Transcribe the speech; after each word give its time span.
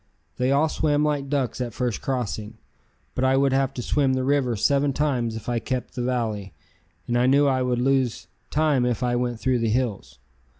They 0.37 0.51
all 0.51 0.67
swam 0.67 1.03
like 1.03 1.29
ducks 1.29 1.61
at 1.61 1.75
first 1.75 2.01
crossing, 2.01 2.57
but 3.13 3.23
I 3.23 3.37
would 3.37 3.53
have 3.53 3.71
to 3.75 3.83
swim 3.83 4.13
the 4.13 4.23
river 4.23 4.55
seven 4.55 4.93
times 4.93 5.35
if 5.35 5.47
I 5.47 5.59
kept 5.59 5.93
the 5.93 6.01
valley, 6.01 6.55
and 7.07 7.29
knew 7.29 7.45
I 7.45 7.61
would 7.61 7.77
lose 7.79 8.25
time 8.49 8.83
if 8.83 9.03
I 9.03 9.15
went 9.15 9.39
through 9.39 9.59
the 9.59 9.69
hills. 9.69 10.17